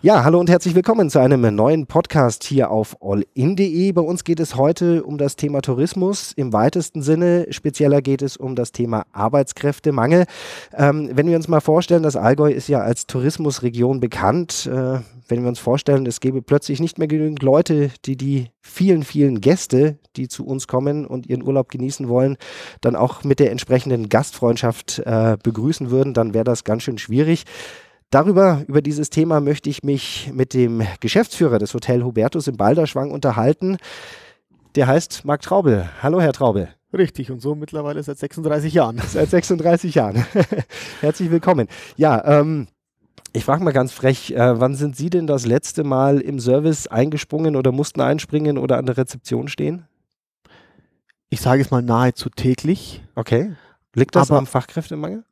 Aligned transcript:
Ja, 0.00 0.22
hallo 0.22 0.38
und 0.38 0.48
herzlich 0.48 0.76
willkommen 0.76 1.10
zu 1.10 1.18
einem 1.18 1.52
neuen 1.56 1.88
Podcast 1.88 2.44
hier 2.44 2.70
auf 2.70 2.96
allin.de. 3.02 3.90
Bei 3.90 4.00
uns 4.00 4.22
geht 4.22 4.38
es 4.38 4.54
heute 4.54 5.02
um 5.02 5.18
das 5.18 5.34
Thema 5.34 5.60
Tourismus 5.60 6.32
im 6.36 6.52
weitesten 6.52 7.02
Sinne. 7.02 7.48
Spezieller 7.50 8.00
geht 8.00 8.22
es 8.22 8.36
um 8.36 8.54
das 8.54 8.70
Thema 8.70 9.06
Arbeitskräftemangel. 9.10 10.26
Ähm, 10.72 11.10
wenn 11.14 11.26
wir 11.26 11.34
uns 11.34 11.48
mal 11.48 11.58
vorstellen, 11.58 12.04
das 12.04 12.14
Allgäu 12.14 12.52
ist 12.52 12.68
ja 12.68 12.78
als 12.78 13.08
Tourismusregion 13.08 13.98
bekannt. 13.98 14.70
Äh, 14.72 15.00
wenn 15.26 15.42
wir 15.42 15.48
uns 15.48 15.58
vorstellen, 15.58 16.06
es 16.06 16.20
gäbe 16.20 16.42
plötzlich 16.42 16.78
nicht 16.78 16.98
mehr 16.98 17.08
genügend 17.08 17.42
Leute, 17.42 17.90
die 18.04 18.16
die 18.16 18.50
vielen, 18.60 19.02
vielen 19.02 19.40
Gäste, 19.40 19.98
die 20.14 20.28
zu 20.28 20.46
uns 20.46 20.68
kommen 20.68 21.06
und 21.06 21.26
ihren 21.26 21.42
Urlaub 21.42 21.70
genießen 21.70 22.08
wollen, 22.08 22.36
dann 22.82 22.94
auch 22.94 23.24
mit 23.24 23.40
der 23.40 23.50
entsprechenden 23.50 24.08
Gastfreundschaft 24.08 25.00
äh, 25.00 25.36
begrüßen 25.42 25.90
würden, 25.90 26.14
dann 26.14 26.34
wäre 26.34 26.44
das 26.44 26.62
ganz 26.62 26.84
schön 26.84 26.98
schwierig. 26.98 27.46
Darüber, 28.10 28.64
über 28.66 28.80
dieses 28.80 29.10
Thema 29.10 29.40
möchte 29.40 29.68
ich 29.68 29.82
mich 29.82 30.30
mit 30.32 30.54
dem 30.54 30.82
Geschäftsführer 31.00 31.58
des 31.58 31.74
Hotel 31.74 32.02
Hubertus 32.02 32.46
im 32.46 32.56
Balderschwang 32.56 33.10
unterhalten. 33.10 33.76
Der 34.76 34.86
heißt 34.86 35.26
Marc 35.26 35.42
Traubel. 35.42 35.90
Hallo, 36.02 36.18
Herr 36.18 36.32
Traubel. 36.32 36.70
Richtig, 36.96 37.30
und 37.30 37.42
so 37.42 37.54
mittlerweile 37.54 38.02
seit 38.02 38.16
36 38.16 38.72
Jahren. 38.72 38.98
Seit 39.08 39.28
36 39.28 39.94
Jahren. 39.94 40.24
Herzlich 41.02 41.30
willkommen. 41.30 41.68
Ja, 41.96 42.40
ähm, 42.40 42.66
ich 43.34 43.44
frage 43.44 43.62
mal 43.62 43.74
ganz 43.74 43.92
frech, 43.92 44.30
äh, 44.30 44.58
wann 44.58 44.74
sind 44.74 44.96
Sie 44.96 45.10
denn 45.10 45.26
das 45.26 45.44
letzte 45.44 45.84
Mal 45.84 46.20
im 46.20 46.40
Service 46.40 46.86
eingesprungen 46.86 47.56
oder 47.56 47.72
mussten 47.72 48.00
einspringen 48.00 48.56
oder 48.56 48.78
an 48.78 48.86
der 48.86 48.96
Rezeption 48.96 49.48
stehen? 49.48 49.86
Ich 51.28 51.42
sage 51.42 51.60
es 51.60 51.70
mal 51.70 51.82
nahezu 51.82 52.30
täglich. 52.30 53.04
Okay. 53.16 53.52
Liegt 53.94 54.16
das 54.16 54.30
Aber 54.30 54.38
am 54.38 54.46
Fachkräftemangel? 54.46 55.24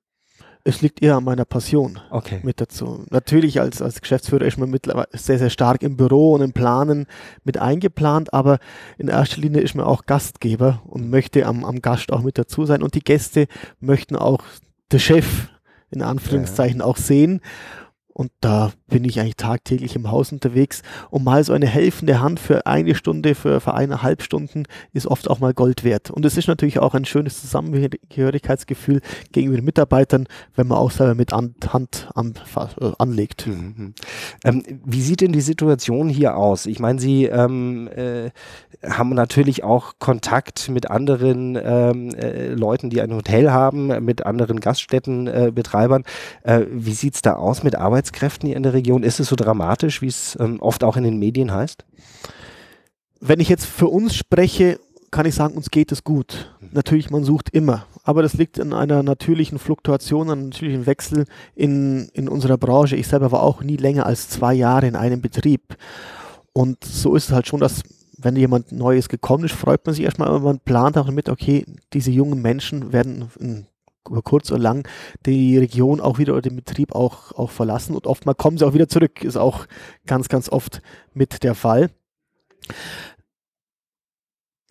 Es 0.66 0.82
liegt 0.82 1.00
eher 1.00 1.16
an 1.16 1.22
meiner 1.22 1.44
Passion 1.44 2.00
okay. 2.10 2.40
mit 2.42 2.60
dazu. 2.60 3.04
Natürlich 3.10 3.60
als, 3.60 3.80
als 3.80 4.00
Geschäftsführer 4.00 4.44
ist 4.44 4.58
man 4.58 4.68
mittlerweile 4.68 5.06
sehr, 5.12 5.38
sehr 5.38 5.50
stark 5.50 5.82
im 5.84 5.96
Büro 5.96 6.32
und 6.32 6.40
im 6.40 6.52
Planen 6.52 7.06
mit 7.44 7.56
eingeplant, 7.56 8.34
aber 8.34 8.58
in 8.98 9.06
erster 9.06 9.40
Linie 9.40 9.60
ist 9.60 9.76
man 9.76 9.86
auch 9.86 10.06
Gastgeber 10.06 10.82
und 10.84 11.08
möchte 11.08 11.46
am, 11.46 11.64
am 11.64 11.80
Gast 11.82 12.12
auch 12.12 12.22
mit 12.22 12.36
dazu 12.36 12.66
sein. 12.66 12.82
Und 12.82 12.94
die 12.94 13.00
Gäste 13.00 13.46
möchten 13.78 14.16
auch 14.16 14.42
der 14.90 14.98
Chef 14.98 15.48
in 15.90 16.02
Anführungszeichen 16.02 16.80
ja. 16.80 16.84
auch 16.84 16.96
sehen. 16.96 17.42
Und 18.16 18.32
da 18.40 18.72
bin 18.86 19.04
ich 19.04 19.20
eigentlich 19.20 19.36
tagtäglich 19.36 19.94
im 19.94 20.10
Haus 20.10 20.32
unterwegs. 20.32 20.80
Und 21.10 21.22
mal 21.22 21.44
so 21.44 21.52
eine 21.52 21.66
helfende 21.66 22.18
Hand 22.18 22.40
für 22.40 22.64
eine 22.64 22.94
Stunde, 22.94 23.34
für, 23.34 23.60
für 23.60 23.74
eineinhalb 23.74 24.22
Stunden 24.22 24.62
ist 24.94 25.06
oft 25.06 25.28
auch 25.28 25.38
mal 25.38 25.52
Gold 25.52 25.84
wert. 25.84 26.10
Und 26.10 26.24
es 26.24 26.38
ist 26.38 26.48
natürlich 26.48 26.78
auch 26.78 26.94
ein 26.94 27.04
schönes 27.04 27.42
Zusammengehörigkeitsgefühl 27.42 29.02
gegenüber 29.32 29.58
den 29.58 29.66
Mitarbeitern, 29.66 30.28
wenn 30.54 30.66
man 30.66 30.78
auch 30.78 30.92
selber 30.92 31.14
mit 31.14 31.34
an, 31.34 31.56
Hand 31.70 32.08
an, 32.14 32.32
äh, 32.56 32.92
anlegt. 32.98 33.48
Mhm. 33.48 33.92
Ähm, 34.44 34.62
wie 34.82 35.02
sieht 35.02 35.20
denn 35.20 35.32
die 35.32 35.42
Situation 35.42 36.08
hier 36.08 36.38
aus? 36.38 36.64
Ich 36.64 36.78
meine, 36.78 36.98
Sie 36.98 37.26
ähm, 37.26 37.86
äh, 37.94 38.30
haben 38.82 39.10
natürlich 39.10 39.62
auch 39.62 39.92
Kontakt 39.98 40.70
mit 40.70 40.90
anderen 40.90 41.58
ähm, 41.62 42.14
äh, 42.14 42.48
Leuten, 42.48 42.88
die 42.88 43.02
ein 43.02 43.12
Hotel 43.12 43.50
haben, 43.50 43.88
mit 44.02 44.24
anderen 44.24 44.60
Gaststättenbetreibern. 44.60 46.04
Äh, 46.44 46.62
wie 46.70 46.94
sieht 46.94 47.16
es 47.16 47.20
da 47.20 47.34
aus 47.34 47.62
mit 47.62 47.74
Arbeits 47.74 48.05
Arbeitskräften 48.06 48.46
hier 48.46 48.56
in 48.56 48.62
der 48.62 48.72
Region? 48.72 49.02
Ist 49.02 49.20
es 49.20 49.28
so 49.28 49.36
dramatisch, 49.36 50.02
wie 50.02 50.06
es 50.06 50.36
ähm, 50.40 50.60
oft 50.60 50.84
auch 50.84 50.96
in 50.96 51.04
den 51.04 51.18
Medien 51.18 51.52
heißt? 51.52 51.84
Wenn 53.20 53.40
ich 53.40 53.48
jetzt 53.48 53.66
für 53.66 53.88
uns 53.88 54.14
spreche, 54.14 54.78
kann 55.10 55.26
ich 55.26 55.34
sagen, 55.34 55.56
uns 55.56 55.70
geht 55.70 55.90
es 55.92 56.04
gut. 56.04 56.54
Natürlich, 56.72 57.10
man 57.10 57.24
sucht 57.24 57.50
immer. 57.50 57.86
Aber 58.04 58.22
das 58.22 58.34
liegt 58.34 58.58
in 58.58 58.72
einer 58.72 59.02
natürlichen 59.02 59.58
Fluktuation, 59.58 60.30
einem 60.30 60.50
natürlichen 60.50 60.86
Wechsel 60.86 61.24
in, 61.54 62.08
in 62.12 62.28
unserer 62.28 62.58
Branche. 62.58 62.96
Ich 62.96 63.08
selber 63.08 63.32
war 63.32 63.42
auch 63.42 63.62
nie 63.62 63.76
länger 63.76 64.06
als 64.06 64.28
zwei 64.28 64.54
Jahre 64.54 64.86
in 64.86 64.94
einem 64.96 65.20
Betrieb. 65.20 65.76
Und 66.52 66.84
so 66.84 67.16
ist 67.16 67.28
es 67.28 67.32
halt 67.32 67.46
schon, 67.46 67.60
dass 67.60 67.82
wenn 68.18 68.36
jemand 68.36 68.72
Neues 68.72 69.08
gekommen 69.08 69.44
ist, 69.44 69.54
freut 69.54 69.84
man 69.84 69.94
sich 69.94 70.04
erstmal, 70.04 70.28
aber 70.28 70.40
man 70.40 70.60
plant 70.60 70.96
auch 70.96 71.10
mit, 71.10 71.28
okay, 71.28 71.64
diese 71.92 72.10
jungen 72.10 72.40
Menschen 72.40 72.92
werden 72.92 73.30
in 73.38 73.66
über 74.08 74.22
kurz 74.22 74.50
oder 74.50 74.60
lang 74.60 74.88
die 75.24 75.58
Region 75.58 76.00
auch 76.00 76.18
wieder 76.18 76.32
oder 76.32 76.42
den 76.42 76.56
Betrieb 76.56 76.94
auch, 76.94 77.32
auch 77.32 77.50
verlassen 77.50 77.94
und 77.94 78.06
oftmals 78.06 78.38
kommen 78.38 78.58
sie 78.58 78.66
auch 78.66 78.74
wieder 78.74 78.88
zurück, 78.88 79.24
ist 79.24 79.36
auch 79.36 79.66
ganz, 80.06 80.28
ganz 80.28 80.48
oft 80.48 80.82
mit 81.14 81.42
der 81.42 81.54
Fall. 81.54 81.90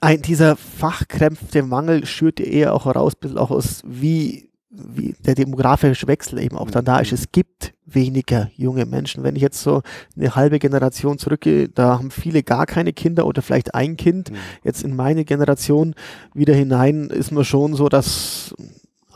Ein, 0.01 0.21
dieser 0.21 0.55
Fachkräftemangel 0.55 2.05
schürt 2.05 2.39
eher 2.39 2.73
auch 2.73 2.85
heraus, 2.85 3.13
ein 3.15 3.19
bisschen 3.21 3.37
auch 3.37 3.49
aus, 3.49 3.81
wie, 3.85 4.51
wie 4.69 5.15
der 5.25 5.35
demografische 5.35 6.07
Wechsel 6.07 6.39
eben 6.39 6.57
auch 6.57 6.69
dann 6.69 6.85
da 6.85 6.99
ist. 6.99 7.11
Es 7.11 7.31
gibt 7.31 7.73
weniger 7.85 8.51
junge 8.55 8.85
Menschen. 8.85 9.23
Wenn 9.23 9.35
ich 9.35 9.41
jetzt 9.41 9.61
so 9.61 9.81
eine 10.15 10.35
halbe 10.35 10.59
Generation 10.59 11.17
zurückgehe, 11.17 11.69
da 11.69 11.97
haben 11.97 12.11
viele 12.11 12.43
gar 12.43 12.65
keine 12.65 12.93
Kinder 12.93 13.25
oder 13.25 13.41
vielleicht 13.41 13.73
ein 13.73 13.97
Kind. 13.97 14.31
Mhm. 14.31 14.35
Jetzt 14.63 14.83
in 14.83 14.95
meine 14.95 15.25
Generation 15.25 15.95
wieder 16.33 16.53
hinein 16.53 17.09
ist 17.09 17.31
man 17.31 17.45
schon 17.45 17.73
so, 17.73 17.89
dass 17.89 18.53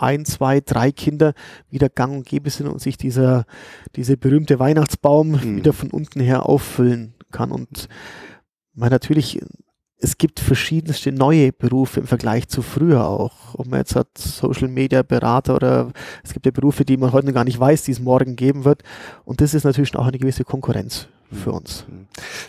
ein, 0.02 0.26
zwei, 0.26 0.62
drei 0.62 0.92
Kinder 0.92 1.34
wieder 1.70 1.90
gang 1.90 2.18
und 2.18 2.26
gäbe 2.26 2.50
sind 2.50 2.68
und 2.68 2.82
sich 2.82 2.98
dieser, 2.98 3.46
diese 3.96 4.18
berühmte 4.18 4.60
Weihnachtsbaum 4.60 5.32
mhm. 5.32 5.58
wieder 5.58 5.74
von 5.74 5.92
unten 5.92 6.20
her 6.20 6.48
auffüllen 6.48 7.14
kann. 7.32 7.52
Und 7.52 7.88
man 8.74 8.90
natürlich, 8.90 9.40
es 10.02 10.18
gibt 10.18 10.40
verschiedenste 10.40 11.12
neue 11.12 11.52
Berufe 11.52 12.00
im 12.00 12.08
Vergleich 12.08 12.48
zu 12.48 12.62
früher 12.62 13.06
auch. 13.06 13.54
Ob 13.54 13.68
man 13.68 13.80
jetzt 13.80 13.96
hat 13.96 14.08
Social 14.18 14.70
Media 14.70 15.04
Berater 15.04 15.56
oder 15.56 15.92
es 16.24 16.34
gibt 16.34 16.46
ja 16.46 16.52
Berufe, 16.52 16.86
die 16.86 16.96
man 16.98 17.12
heute 17.12 17.34
gar 17.34 17.44
nicht 17.44 17.60
weiß, 17.60 17.84
die 17.84 17.92
es 17.92 18.00
morgen 18.00 18.38
geben 18.38 18.64
wird. 18.64 18.84
Und 19.26 19.42
das 19.42 19.54
ist 19.54 19.66
natürlich 19.66 19.96
auch 19.96 20.08
eine 20.08 20.18
gewisse 20.18 20.46
Konkurrenz 20.46 21.08
für 21.32 21.52
uns. 21.52 21.86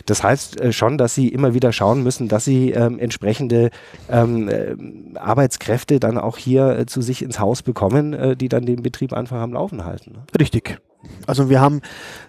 Das 0.05 0.23
heißt 0.23 0.59
äh, 0.61 0.71
schon, 0.71 0.97
dass 0.97 1.13
Sie 1.13 1.27
immer 1.27 1.53
wieder 1.53 1.73
schauen 1.73 2.03
müssen, 2.03 2.29
dass 2.29 2.45
Sie 2.45 2.71
ähm, 2.71 2.99
entsprechende 2.99 3.69
ähm, 4.09 4.49
äh, 4.49 4.75
Arbeitskräfte 5.19 5.99
dann 5.99 6.17
auch 6.17 6.37
hier 6.37 6.79
äh, 6.79 6.85
zu 6.85 7.01
sich 7.01 7.21
ins 7.21 7.39
Haus 7.39 7.61
bekommen, 7.61 8.13
äh, 8.13 8.35
die 8.35 8.49
dann 8.49 8.65
den 8.65 8.81
Betrieb 8.81 9.13
einfach 9.13 9.39
am 9.39 9.53
Laufen 9.53 9.83
halten. 9.83 10.13
Ne? 10.13 10.23
Richtig. 10.39 10.79
Also 11.25 11.49
wir 11.49 11.61
haben 11.61 11.81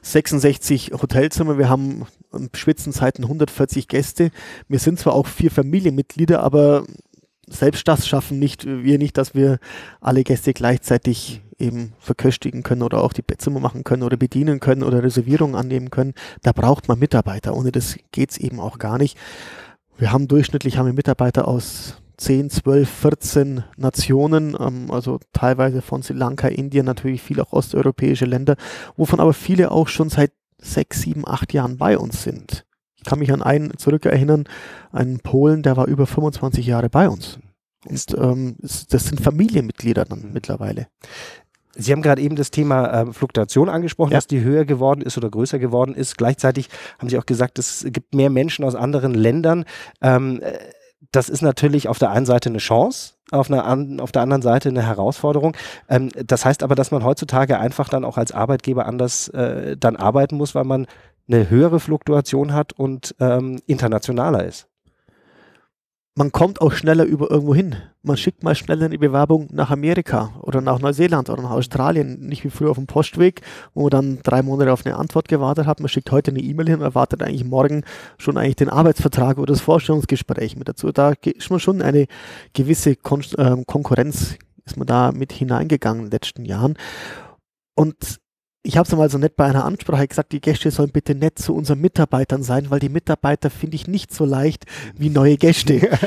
66 0.02 0.92
Hotelzimmer, 0.92 1.58
wir 1.58 1.68
haben 1.68 2.06
in 2.32 2.48
Spitzenzeiten 2.54 3.24
140 3.24 3.88
Gäste. 3.88 4.30
Wir 4.68 4.78
sind 4.78 4.98
zwar 4.98 5.14
auch 5.14 5.26
vier 5.26 5.50
Familienmitglieder, 5.50 6.42
aber 6.42 6.84
selbst 7.46 7.86
das 7.88 8.06
schaffen 8.06 8.38
nicht 8.38 8.64
wir 8.66 8.98
nicht, 8.98 9.18
dass 9.18 9.34
wir 9.34 9.58
alle 10.00 10.24
Gäste 10.24 10.52
gleichzeitig 10.52 11.42
eben 11.58 11.92
verköstigen 11.98 12.62
können 12.62 12.82
oder 12.82 13.02
auch 13.02 13.12
die 13.12 13.22
Bettzimmer 13.22 13.60
machen 13.60 13.84
können 13.84 14.02
oder 14.02 14.16
bedienen 14.16 14.60
können 14.60 14.82
oder 14.82 15.02
Reservierungen 15.02 15.54
annehmen 15.54 15.90
können. 15.90 16.14
Da 16.42 16.52
braucht 16.52 16.88
man 16.88 16.98
Mitarbeiter. 16.98 17.54
Ohne 17.54 17.72
das 17.72 17.96
geht's 18.10 18.36
eben 18.38 18.58
auch 18.58 18.78
gar 18.78 18.98
nicht. 18.98 19.16
Wir 19.96 20.12
haben 20.12 20.28
durchschnittlich 20.28 20.78
haben 20.78 20.86
wir 20.86 20.92
Mitarbeiter 20.92 21.46
aus 21.46 22.01
10, 22.22 22.50
12, 22.50 22.88
14 22.88 23.64
Nationen, 23.76 24.56
ähm, 24.58 24.90
also 24.90 25.18
teilweise 25.32 25.82
von 25.82 26.02
Sri 26.02 26.14
Lanka, 26.14 26.46
Indien, 26.46 26.86
natürlich 26.86 27.20
viele 27.20 27.42
auch 27.42 27.52
osteuropäische 27.52 28.26
Länder, 28.26 28.56
wovon 28.96 29.18
aber 29.18 29.32
viele 29.32 29.72
auch 29.72 29.88
schon 29.88 30.08
seit 30.08 30.32
sechs, 30.58 31.00
sieben, 31.02 31.26
acht 31.26 31.52
Jahren 31.52 31.78
bei 31.78 31.98
uns 31.98 32.22
sind. 32.22 32.64
Ich 32.94 33.02
kann 33.02 33.18
mich 33.18 33.32
an 33.32 33.42
einen 33.42 33.76
zurückerinnern, 33.76 34.44
einen 34.92 35.18
Polen, 35.18 35.64
der 35.64 35.76
war 35.76 35.88
über 35.88 36.06
25 36.06 36.64
Jahre 36.64 36.88
bei 36.88 37.08
uns. 37.08 37.40
Und 37.84 38.16
ähm, 38.16 38.54
das 38.60 38.86
sind 39.04 39.20
Familienmitglieder 39.20 40.04
dann 40.04 40.20
mhm. 40.20 40.32
mittlerweile. 40.32 40.86
Sie 41.74 41.90
haben 41.90 42.02
gerade 42.02 42.22
eben 42.22 42.36
das 42.36 42.52
Thema 42.52 42.86
äh, 42.86 43.12
Fluktuation 43.12 43.68
angesprochen, 43.68 44.12
ja. 44.12 44.18
dass 44.18 44.28
die 44.28 44.42
höher 44.42 44.64
geworden 44.64 45.00
ist 45.00 45.18
oder 45.18 45.28
größer 45.28 45.58
geworden 45.58 45.96
ist. 45.96 46.16
Gleichzeitig 46.18 46.68
haben 47.00 47.08
Sie 47.08 47.18
auch 47.18 47.26
gesagt, 47.26 47.58
es 47.58 47.84
gibt 47.88 48.14
mehr 48.14 48.30
Menschen 48.30 48.64
aus 48.64 48.76
anderen 48.76 49.14
Ländern. 49.14 49.64
Ähm, 50.00 50.40
äh, 50.40 50.58
das 51.10 51.28
ist 51.28 51.42
natürlich 51.42 51.88
auf 51.88 51.98
der 51.98 52.10
einen 52.10 52.26
Seite 52.26 52.48
eine 52.48 52.58
Chance, 52.58 53.14
auf, 53.30 53.50
einer 53.50 54.02
auf 54.02 54.12
der 54.12 54.22
anderen 54.22 54.42
Seite 54.42 54.68
eine 54.68 54.86
Herausforderung. 54.86 55.56
Ähm, 55.88 56.10
das 56.24 56.44
heißt 56.44 56.62
aber, 56.62 56.74
dass 56.74 56.90
man 56.90 57.04
heutzutage 57.04 57.58
einfach 57.58 57.88
dann 57.88 58.04
auch 58.04 58.18
als 58.18 58.32
Arbeitgeber 58.32 58.86
anders 58.86 59.28
äh, 59.28 59.76
dann 59.76 59.96
arbeiten 59.96 60.36
muss, 60.36 60.54
weil 60.54 60.64
man 60.64 60.86
eine 61.28 61.50
höhere 61.50 61.80
Fluktuation 61.80 62.52
hat 62.52 62.72
und 62.72 63.14
ähm, 63.20 63.60
internationaler 63.66 64.44
ist 64.44 64.68
man 66.14 66.30
kommt 66.30 66.60
auch 66.60 66.72
schneller 66.72 67.04
über 67.04 67.30
irgendwo 67.30 67.54
hin. 67.54 67.76
Man 68.02 68.16
schickt 68.16 68.42
mal 68.42 68.54
schneller 68.54 68.84
eine 68.84 68.98
Bewerbung 68.98 69.48
nach 69.50 69.70
Amerika 69.70 70.34
oder 70.42 70.60
nach 70.60 70.78
Neuseeland 70.78 71.30
oder 71.30 71.42
nach 71.42 71.52
Australien, 71.52 72.20
nicht 72.20 72.44
wie 72.44 72.50
früher 72.50 72.70
auf 72.70 72.76
dem 72.76 72.86
Postweg, 72.86 73.40
wo 73.72 73.82
man 73.82 73.90
dann 73.90 74.18
drei 74.22 74.42
Monate 74.42 74.72
auf 74.72 74.84
eine 74.84 74.96
Antwort 74.96 75.28
gewartet 75.28 75.66
hat. 75.66 75.80
Man 75.80 75.88
schickt 75.88 76.10
heute 76.10 76.30
eine 76.30 76.40
E-Mail 76.40 76.66
hin 76.66 76.80
und 76.80 76.82
erwartet 76.82 77.22
eigentlich 77.22 77.44
morgen 77.44 77.84
schon 78.18 78.36
eigentlich 78.36 78.56
den 78.56 78.68
Arbeitsvertrag 78.68 79.38
oder 79.38 79.52
das 79.52 79.62
Vorstellungsgespräch 79.62 80.56
mit 80.56 80.68
dazu. 80.68 80.92
Da 80.92 81.14
ist 81.22 81.50
man 81.50 81.60
schon 81.60 81.80
eine 81.80 82.06
gewisse 82.52 82.94
Kon 82.94 83.24
äh, 83.38 83.64
Konkurrenz, 83.64 84.36
ist 84.66 84.76
man 84.76 84.86
da 84.86 85.12
mit 85.12 85.32
hineingegangen 85.32 86.04
in 86.04 86.10
den 86.10 86.12
letzten 86.12 86.44
Jahren. 86.44 86.76
Und 87.74 88.20
ich 88.62 88.76
habe 88.76 88.86
es 88.86 88.96
mal 88.96 89.10
so 89.10 89.18
nett 89.18 89.36
bei 89.36 89.46
einer 89.46 89.64
Ansprache 89.64 90.06
gesagt, 90.06 90.32
die 90.32 90.40
Gäste 90.40 90.70
sollen 90.70 90.92
bitte 90.92 91.14
nett 91.14 91.38
zu 91.38 91.54
unseren 91.54 91.80
Mitarbeitern 91.80 92.42
sein, 92.42 92.70
weil 92.70 92.80
die 92.80 92.88
Mitarbeiter 92.88 93.50
finde 93.50 93.74
ich 93.74 93.88
nicht 93.88 94.14
so 94.14 94.24
leicht 94.24 94.66
wie 94.96 95.10
neue 95.10 95.36
Gäste. 95.36 95.88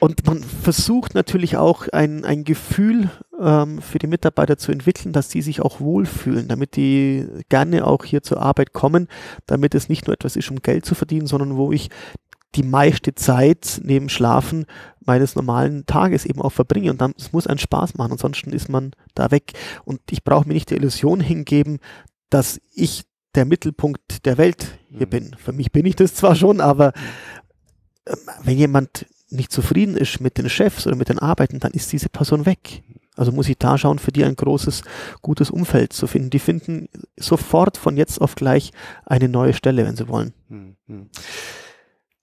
Und 0.00 0.26
man 0.26 0.42
versucht 0.42 1.14
natürlich 1.14 1.56
auch 1.56 1.88
ein, 1.88 2.24
ein 2.24 2.44
Gefühl 2.44 3.10
ähm, 3.38 3.82
für 3.82 3.98
die 3.98 4.06
Mitarbeiter 4.06 4.56
zu 4.56 4.72
entwickeln, 4.72 5.12
dass 5.12 5.30
sie 5.30 5.42
sich 5.42 5.60
auch 5.60 5.80
wohlfühlen, 5.80 6.48
damit 6.48 6.76
die 6.76 7.26
gerne 7.50 7.86
auch 7.86 8.04
hier 8.04 8.22
zur 8.22 8.40
Arbeit 8.40 8.72
kommen, 8.72 9.08
damit 9.46 9.74
es 9.74 9.88
nicht 9.88 10.06
nur 10.06 10.14
etwas 10.14 10.36
ist, 10.36 10.50
um 10.50 10.62
Geld 10.62 10.86
zu 10.86 10.94
verdienen, 10.94 11.26
sondern 11.26 11.56
wo 11.56 11.72
ich 11.72 11.90
die 12.54 12.62
meiste 12.62 13.14
Zeit 13.14 13.80
neben 13.84 14.08
Schlafen 14.08 14.64
meines 15.08 15.34
normalen 15.34 15.86
Tages 15.86 16.24
eben 16.24 16.40
auch 16.40 16.52
verbringe. 16.52 16.90
Und 16.90 17.00
dann, 17.00 17.14
es 17.18 17.32
muss 17.32 17.48
einen 17.48 17.58
Spaß 17.58 17.96
machen, 17.96 18.12
ansonsten 18.12 18.52
ist 18.52 18.68
man 18.68 18.92
da 19.14 19.32
weg. 19.32 19.54
Und 19.84 20.00
ich 20.10 20.22
brauche 20.22 20.46
mir 20.46 20.54
nicht 20.54 20.70
die 20.70 20.76
Illusion 20.76 21.20
hingeben, 21.20 21.80
dass 22.30 22.60
ich 22.72 23.04
der 23.34 23.44
Mittelpunkt 23.44 24.24
der 24.24 24.38
Welt 24.38 24.78
hier 24.90 25.06
mhm. 25.06 25.10
bin. 25.10 25.36
Für 25.36 25.52
mich 25.52 25.72
bin 25.72 25.86
ich 25.86 25.96
das 25.96 26.14
zwar 26.14 26.36
schon, 26.36 26.60
aber 26.60 26.92
äh, 28.04 28.14
wenn 28.44 28.56
jemand 28.56 29.06
nicht 29.30 29.52
zufrieden 29.52 29.96
ist 29.96 30.20
mit 30.20 30.38
den 30.38 30.48
Chefs 30.48 30.86
oder 30.86 30.96
mit 30.96 31.08
den 31.08 31.18
Arbeiten, 31.18 31.58
dann 31.58 31.72
ist 31.72 31.92
diese 31.92 32.08
Person 32.08 32.46
weg. 32.46 32.82
Also 33.16 33.32
muss 33.32 33.48
ich 33.48 33.58
da 33.58 33.76
schauen, 33.76 33.98
für 33.98 34.12
die 34.12 34.24
ein 34.24 34.36
großes, 34.36 34.82
gutes 35.22 35.50
Umfeld 35.50 35.92
zu 35.92 36.06
finden. 36.06 36.30
Die 36.30 36.38
finden 36.38 36.88
sofort 37.18 37.76
von 37.76 37.96
jetzt 37.96 38.20
auf 38.20 38.36
gleich 38.36 38.70
eine 39.04 39.28
neue 39.28 39.54
Stelle, 39.54 39.84
wenn 39.84 39.96
sie 39.96 40.08
wollen. 40.08 40.32
Mhm. 40.48 41.10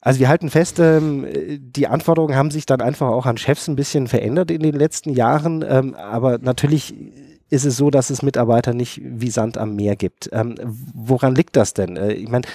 Also 0.06 0.20
wir 0.20 0.30
halten 0.30 0.52
fest, 0.52 0.78
ähm, 0.78 1.26
die 1.60 1.88
Anforderungen 1.88 2.36
haben 2.36 2.52
sich 2.52 2.68
dann 2.68 2.80
einfach 2.80 3.08
auch 3.08 3.26
an 3.26 3.38
Chefs 3.38 3.68
ein 3.68 3.76
bisschen 3.76 4.08
verändert 4.08 4.52
in 4.52 4.62
den 4.62 4.76
letzten 4.76 5.10
Jahren. 5.10 5.66
Ähm, 5.68 5.96
aber 5.96 6.38
natürlich 6.38 6.94
ist 7.50 7.66
es 7.66 7.76
so, 7.76 7.90
dass 7.90 8.12
es 8.12 8.22
Mitarbeiter 8.22 8.76
nicht 8.76 9.02
wie 9.04 9.32
Sand 9.32 9.58
am 9.58 9.76
Meer 9.76 9.96
gibt. 9.96 10.30
Ähm, 10.32 10.56
woran 10.94 11.34
liegt 11.34 11.56
das 11.56 11.74
denn? 11.74 11.98
Äh, 11.98 12.14
ich 12.14 12.30
meine, 12.30 12.46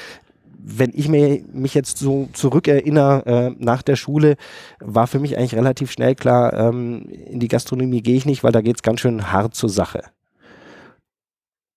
wenn 0.63 0.93
ich 0.95 1.09
mir, 1.09 1.43
mich 1.53 1.75
jetzt 1.75 1.99
so 1.99 2.29
zurückerinnere, 2.35 3.27
äh, 3.27 3.57
nach 3.59 3.83
der 3.83 3.97
Schule 3.97 4.37
war 4.79 5.09
für 5.09 5.19
mich 5.19 5.37
eigentlich 5.37 5.57
relativ 5.57 5.91
schnell 5.91 6.15
klar, 6.15 6.53
ähm, 6.53 7.09
in 7.09 7.41
die 7.41 7.49
Gastronomie 7.49 8.01
gehe 8.01 8.17
ich 8.17 8.27
nicht, 8.27 8.45
weil 8.45 8.53
da 8.53 8.61
geht 8.61 8.77
es 8.77 8.83
ganz 8.85 9.01
schön 9.01 9.33
hart 9.33 9.57
zur 9.57 9.71
Sache. 9.71 10.05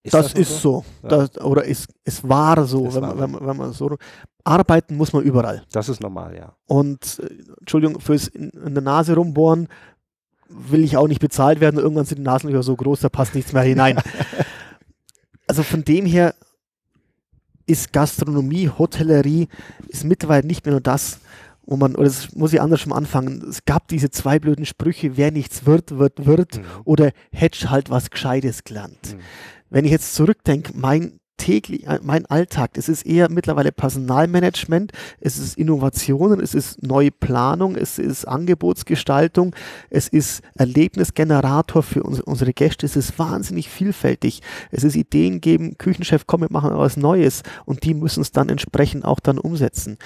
Ist 0.04 0.14
das, 0.14 0.34
das 0.34 0.40
ist 0.40 0.62
so. 0.62 0.84
so. 1.02 1.08
Das, 1.08 1.42
oder 1.42 1.68
es, 1.68 1.88
es 2.04 2.28
war 2.28 2.66
so, 2.66 2.88
es 2.88 2.96
wenn, 2.96 3.02
war 3.04 3.16
man, 3.16 3.34
wenn, 3.34 3.48
wenn, 3.48 3.58
man, 3.58 3.74
so. 3.74 3.96
Arbeiten 4.44 4.98
muss 4.98 5.14
man 5.14 5.24
überall. 5.24 5.64
Das 5.72 5.88
ist 5.88 6.02
normal, 6.02 6.36
ja. 6.36 6.54
Und, 6.66 7.20
äh, 7.20 7.54
Entschuldigung, 7.62 8.02
fürs 8.02 8.28
in, 8.28 8.50
in 8.50 8.74
der 8.74 8.84
Nase 8.84 9.16
rumbohren 9.16 9.70
will 10.50 10.84
ich 10.84 10.98
auch 10.98 11.08
nicht 11.08 11.22
bezahlt 11.22 11.62
werden. 11.62 11.80
Irgendwann 11.80 12.06
sind 12.06 12.18
die 12.18 12.24
Nasenlöcher 12.24 12.64
so 12.64 12.76
groß, 12.76 13.00
da 13.00 13.10
passt 13.10 13.34
nichts 13.34 13.54
mehr 13.54 13.64
hinein. 13.64 13.98
also 15.48 15.64
von 15.64 15.84
dem 15.84 16.06
her 16.06 16.36
ist 17.66 17.94
Gastronomie, 17.94 18.70
Hotellerie, 18.70 19.48
ist 19.88 20.04
mittlerweile 20.04 20.46
nicht 20.46 20.66
mehr 20.66 20.74
nur 20.74 20.82
das, 20.82 21.20
wo 21.66 21.78
man, 21.78 21.96
oder 21.96 22.06
das 22.06 22.36
muss 22.36 22.52
ich 22.52 22.62
anders 22.62 22.82
schon 22.82 22.92
anfangen, 22.92 23.42
es 23.50 23.64
gab 23.66 23.88
diese 23.88 24.12
zwei 24.12 24.38
blöden 24.38 24.66
Sprüche, 24.66 25.16
wer 25.16 25.32
nichts 25.32 25.66
wird, 25.66 25.98
wird, 25.98 26.26
wird, 26.26 26.58
mhm. 26.58 26.64
oder 26.84 27.12
hätte 27.32 27.70
halt 27.70 27.90
was 27.90 28.10
Gescheites 28.10 28.66
gelernt. 28.66 29.16
Mhm. 29.16 29.20
Wenn 29.74 29.86
ich 29.86 29.92
jetzt 29.92 30.14
zurückdenke, 30.14 30.72
mein 30.76 31.20
täglich, 31.38 31.88
äh, 31.88 32.00
mein 32.04 32.28
Alltag, 32.28 32.78
es 32.78 32.88
ist 32.88 33.08
eher 33.08 33.32
mittlerweile 33.32 33.72
Personalmanagement, 33.72 34.92
es 35.20 35.40
ist 35.40 35.58
Innovationen, 35.58 36.40
es 36.40 36.54
ist 36.54 36.84
neue 36.84 37.10
Planung, 37.10 37.76
es 37.76 37.98
ist 37.98 38.26
Angebotsgestaltung, 38.28 39.56
es 39.90 40.08
ist 40.08 40.44
Erlebnisgenerator 40.54 41.82
für 41.82 42.04
uns, 42.04 42.22
unsere 42.22 42.54
Gäste, 42.54 42.86
es 42.86 42.96
ist 42.96 43.18
wahnsinnig 43.18 43.68
vielfältig. 43.68 44.42
Es 44.70 44.84
ist 44.84 44.96
Ideen 44.96 45.42
geben, 45.42 45.76
Küchenchef, 45.80 46.28
komm, 46.28 46.42
wir 46.42 46.52
machen 46.52 46.70
was 46.78 46.96
Neues 46.96 47.42
und 47.66 47.84
die 47.84 47.96
müssen 47.96 48.22
es 48.22 48.32
dann 48.32 48.50
entsprechend 48.50 49.06
auch 49.06 49.20
dann 49.20 49.40
umsetzen. 49.40 49.98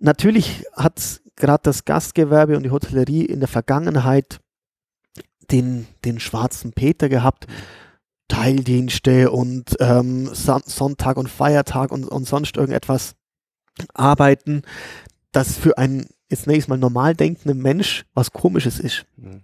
Natürlich 0.00 0.64
hat 0.72 1.20
gerade 1.36 1.62
das 1.62 1.84
Gastgewerbe 1.84 2.56
und 2.56 2.64
die 2.64 2.72
Hotellerie 2.72 3.24
in 3.24 3.38
der 3.38 3.48
Vergangenheit 3.48 4.40
den, 5.52 5.86
den 6.04 6.18
schwarzen 6.18 6.72
Peter 6.72 7.08
gehabt. 7.08 7.46
Teildienste 8.36 9.30
und 9.30 9.76
ähm, 9.80 10.28
Sonntag 10.34 11.16
und 11.16 11.28
Feiertag 11.30 11.90
und, 11.90 12.04
und 12.04 12.26
sonst 12.26 12.58
irgendetwas 12.58 13.14
arbeiten, 13.94 14.62
das 15.32 15.56
für 15.56 15.78
einen 15.78 16.06
jetzt 16.28 16.46
nächstes 16.46 16.68
Mal 16.68 16.76
normal 16.76 17.14
denkenden 17.14 17.62
Mensch 17.62 18.04
was 18.12 18.32
komisches 18.32 18.78
ist. 18.78 19.06
Mhm. 19.16 19.42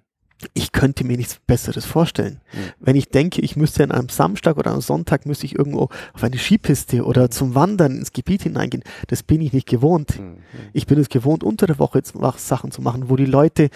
Ich 0.54 0.72
könnte 0.72 1.04
mir 1.04 1.16
nichts 1.16 1.38
Besseres 1.46 1.84
vorstellen. 1.84 2.40
Mhm. 2.52 2.58
Wenn 2.80 2.96
ich 2.96 3.08
denke, 3.08 3.40
ich 3.40 3.56
müsste 3.56 3.84
an 3.84 3.90
einem 3.90 4.08
Samstag 4.08 4.56
oder 4.56 4.72
am 4.72 4.80
Sonntag 4.80 5.26
müsste 5.26 5.46
ich 5.46 5.56
irgendwo 5.56 5.88
auf 6.12 6.22
eine 6.22 6.38
Skipiste 6.38 7.04
oder 7.04 7.30
zum 7.30 7.54
Wandern 7.54 7.96
ins 7.96 8.12
Gebiet 8.12 8.42
hineingehen, 8.42 8.84
das 9.08 9.22
bin 9.22 9.40
ich 9.40 9.52
nicht 9.52 9.68
gewohnt. 9.68 10.18
Mhm. 10.18 10.38
Ich 10.72 10.86
bin 10.86 10.98
es 10.98 11.08
gewohnt, 11.08 11.44
unter 11.44 11.66
der 11.66 11.78
Woche 11.78 12.02
Sachen 12.36 12.70
zu 12.70 12.82
machen, 12.82 13.08
wo 13.08 13.16
die 13.16 13.26
Leute 13.26 13.70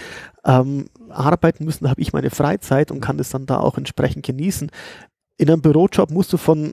ähm, 0.44 0.86
arbeiten 1.08 1.64
müssen, 1.64 1.88
habe 1.88 2.00
ich 2.00 2.12
meine 2.12 2.30
Freizeit 2.30 2.90
und 2.90 3.00
kann 3.00 3.18
das 3.18 3.30
dann 3.30 3.46
da 3.46 3.58
auch 3.58 3.78
entsprechend 3.78 4.24
genießen. 4.24 4.70
In 5.38 5.50
einem 5.50 5.60
Bürojob 5.60 6.10
musst 6.10 6.32
du 6.32 6.36
von 6.36 6.72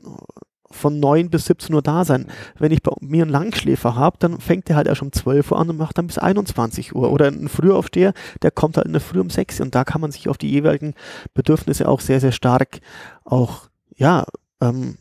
von 0.73 0.99
9 0.99 1.29
bis 1.29 1.45
17 1.45 1.73
Uhr 1.73 1.81
da 1.81 2.05
sein. 2.05 2.27
Wenn 2.57 2.71
ich 2.71 2.81
bei 2.81 2.91
mir 3.01 3.23
einen 3.23 3.31
Langschläfer 3.31 3.95
habe, 3.95 4.17
dann 4.19 4.39
fängt 4.39 4.69
der 4.69 4.75
halt 4.75 4.87
erst 4.87 5.01
um 5.01 5.11
12 5.11 5.51
Uhr 5.51 5.59
an 5.59 5.69
und 5.69 5.77
macht 5.77 5.97
dann 5.97 6.07
bis 6.07 6.17
21 6.17 6.95
Uhr. 6.95 7.11
Oder 7.11 7.27
ein 7.27 7.49
Frühaufsteher, 7.49 8.13
der 8.41 8.51
kommt 8.51 8.77
halt 8.77 8.87
in 8.87 8.93
der 8.93 9.01
Früh 9.01 9.19
um 9.19 9.29
6 9.29 9.59
Uhr. 9.59 9.65
Und 9.65 9.75
da 9.75 9.83
kann 9.83 10.01
man 10.01 10.11
sich 10.11 10.29
auf 10.29 10.37
die 10.37 10.49
jeweiligen 10.49 10.93
Bedürfnisse 11.33 11.87
auch 11.87 11.99
sehr, 11.99 12.19
sehr 12.19 12.31
stark 12.31 12.79
auch, 13.23 13.69
ja, 13.95 14.25
ähm, 14.61 14.97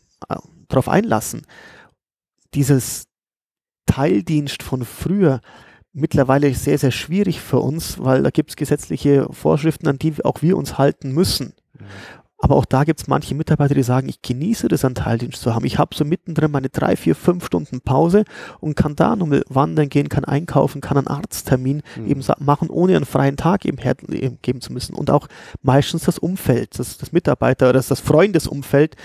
darauf 0.67 0.89
einlassen. 0.89 1.45
Dieses 2.53 3.07
Teildienst 3.85 4.63
von 4.63 4.85
früher, 4.85 5.41
mittlerweile 5.93 6.53
sehr, 6.53 6.77
sehr 6.77 6.91
schwierig 6.91 7.41
für 7.41 7.59
uns, 7.59 7.99
weil 7.99 8.23
da 8.23 8.31
gibt 8.31 8.51
es 8.51 8.55
gesetzliche 8.55 9.27
Vorschriften, 9.31 9.87
an 9.87 9.99
die 9.99 10.13
auch 10.23 10.41
wir 10.41 10.57
uns 10.57 10.77
halten 10.77 11.11
müssen. 11.11 11.53
Mhm. 11.79 11.85
Aber 12.43 12.57
auch 12.57 12.65
da 12.65 12.83
gibt 12.83 12.99
es 12.99 13.07
manche 13.07 13.35
Mitarbeiter, 13.35 13.73
die 13.73 13.83
sagen, 13.83 14.09
ich 14.09 14.21
genieße 14.21 14.67
das, 14.67 14.83
einen 14.83 14.95
Teildienst 14.95 15.41
zu 15.41 15.55
haben. 15.55 15.63
Ich 15.63 15.79
habe 15.79 15.95
so 15.95 16.03
mittendrin 16.03 16.51
meine 16.51 16.67
drei, 16.67 16.97
vier, 16.97 17.15
fünf 17.15 17.45
Stunden 17.45 17.79
Pause 17.79 18.25
und 18.59 18.75
kann 18.75 18.97
da 18.97 19.15
nochmal 19.15 19.45
wandern 19.47 19.87
gehen, 19.87 20.09
kann 20.09 20.25
einkaufen, 20.25 20.81
kann 20.81 20.97
einen 20.97 21.07
Arzttermin 21.07 21.83
mhm. 21.95 22.05
eben 22.05 22.21
machen, 22.39 22.69
ohne 22.69 22.97
einen 22.97 23.05
freien 23.05 23.37
Tag 23.37 23.63
eben, 23.63 23.77
eben 24.11 24.39
geben 24.41 24.59
zu 24.59 24.73
müssen. 24.73 24.93
Und 24.93 25.09
auch 25.09 25.29
meistens 25.61 26.03
das 26.03 26.19
Umfeld, 26.19 26.77
das, 26.79 26.97
das 26.97 27.13
Mitarbeiter 27.13 27.67
oder 27.67 27.79
das, 27.79 27.87
das 27.87 28.01
Freundesumfeld 28.01 28.97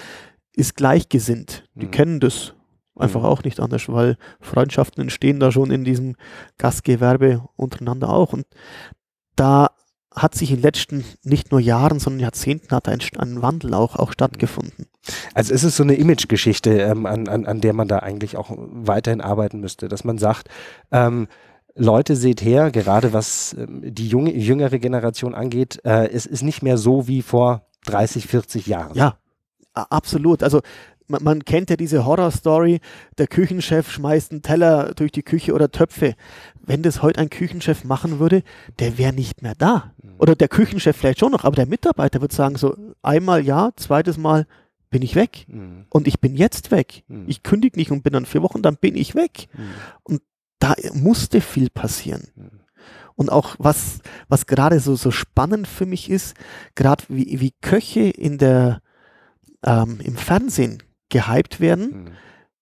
ist 0.56 0.74
gleichgesinnt. 0.74 1.62
Die 1.76 1.86
mhm. 1.86 1.90
kennen 1.92 2.20
das 2.20 2.54
Einfach 2.96 3.20
mhm. 3.20 3.26
auch 3.26 3.44
nicht 3.44 3.60
anders, 3.60 3.88
weil 3.88 4.16
Freundschaften 4.40 5.00
entstehen 5.00 5.38
da 5.38 5.52
schon 5.52 5.70
in 5.70 5.84
diesem 5.84 6.16
Gastgewerbe 6.56 7.48
untereinander 7.54 8.08
auch. 8.08 8.32
Und 8.32 8.44
da 9.36 9.70
hat 10.18 10.34
sich 10.34 10.50
in 10.50 10.56
den 10.56 10.62
letzten 10.62 11.04
nicht 11.22 11.50
nur 11.50 11.60
Jahren, 11.60 11.98
sondern 11.98 12.20
Jahrzehnten 12.20 12.74
hat 12.74 12.88
ein, 12.88 13.00
ein 13.18 13.42
Wandel 13.42 13.74
auch, 13.74 13.96
auch 13.96 14.12
stattgefunden. 14.12 14.86
Also 15.34 15.54
ist 15.54 15.64
es 15.64 15.76
so 15.76 15.82
eine 15.82 15.94
Imagegeschichte, 15.94 16.70
ähm, 16.70 17.06
an, 17.06 17.28
an, 17.28 17.46
an 17.46 17.60
der 17.60 17.72
man 17.72 17.88
da 17.88 17.98
eigentlich 18.00 18.36
auch 18.36 18.50
weiterhin 18.56 19.20
arbeiten 19.20 19.60
müsste, 19.60 19.88
dass 19.88 20.04
man 20.04 20.18
sagt, 20.18 20.48
ähm, 20.92 21.28
Leute, 21.74 22.16
seht 22.16 22.42
her, 22.42 22.70
gerade 22.70 23.12
was 23.12 23.54
ähm, 23.58 23.82
die 23.84 24.08
junge, 24.08 24.34
jüngere 24.34 24.78
Generation 24.78 25.34
angeht, 25.34 25.80
äh, 25.84 26.08
es 26.08 26.26
ist 26.26 26.42
nicht 26.42 26.62
mehr 26.62 26.76
so 26.76 27.06
wie 27.06 27.22
vor 27.22 27.62
30, 27.86 28.26
40 28.26 28.66
Jahren. 28.66 28.96
Ja, 28.96 29.16
absolut. 29.74 30.42
Also 30.42 30.60
man, 31.08 31.22
man 31.24 31.44
kennt 31.44 31.70
ja 31.70 31.76
diese 31.76 32.04
Horror-Story, 32.04 32.80
der 33.16 33.26
Küchenchef 33.26 33.90
schmeißt 33.90 34.32
einen 34.32 34.42
Teller 34.42 34.94
durch 34.94 35.12
die 35.12 35.22
Küche 35.22 35.54
oder 35.54 35.70
Töpfe. 35.70 36.14
Wenn 36.60 36.82
das 36.82 37.02
heute 37.02 37.20
ein 37.20 37.30
Küchenchef 37.30 37.84
machen 37.84 38.18
würde, 38.18 38.42
der 38.78 38.98
wäre 38.98 39.12
nicht 39.12 39.42
mehr 39.42 39.54
da. 39.54 39.92
Mhm. 40.02 40.14
Oder 40.18 40.34
der 40.36 40.48
Küchenchef 40.48 40.96
vielleicht 40.96 41.20
schon 41.20 41.32
noch, 41.32 41.44
aber 41.44 41.56
der 41.56 41.66
Mitarbeiter 41.66 42.20
wird 42.20 42.32
sagen, 42.32 42.56
so 42.56 42.76
einmal 43.02 43.44
ja, 43.44 43.70
zweites 43.76 44.18
Mal 44.18 44.46
bin 44.90 45.02
ich 45.02 45.14
weg. 45.14 45.46
Mhm. 45.48 45.86
Und 45.90 46.06
ich 46.06 46.20
bin 46.20 46.34
jetzt 46.34 46.70
weg. 46.70 47.04
Mhm. 47.08 47.24
Ich 47.26 47.42
kündige 47.42 47.78
nicht 47.78 47.90
und 47.90 48.02
bin 48.02 48.12
dann 48.12 48.26
vier 48.26 48.42
Wochen, 48.42 48.62
dann 48.62 48.76
bin 48.76 48.96
ich 48.96 49.14
weg. 49.14 49.48
Mhm. 49.52 49.70
Und 50.02 50.22
da 50.58 50.74
musste 50.92 51.40
viel 51.40 51.70
passieren. 51.70 52.28
Mhm. 52.36 52.60
Und 53.14 53.32
auch 53.32 53.56
was, 53.58 53.98
was 54.28 54.46
gerade 54.46 54.78
so, 54.78 54.94
so 54.94 55.10
spannend 55.10 55.66
für 55.66 55.86
mich 55.86 56.08
ist, 56.08 56.36
gerade 56.76 57.04
wie, 57.08 57.40
wie 57.40 57.52
Köche 57.60 58.08
in 58.08 58.38
der, 58.38 58.80
ähm, 59.64 59.98
im 60.04 60.16
Fernsehen 60.16 60.82
gehypt 61.08 61.60
werden. 61.60 62.04
Mhm. 62.04 62.10